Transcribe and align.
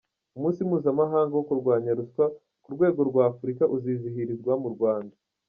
Umunsi 0.37 0.59
mpuzamahanga 0.67 1.33
wo 1.35 1.45
kurwanya 1.49 1.91
ruswa 1.99 2.25
ku 2.63 2.69
rwego 2.75 3.01
rwa 3.09 3.23
Afurika 3.31 3.63
uzizihirizwa 3.75 4.53
mu 4.63 4.69
Rwanda 4.75 5.15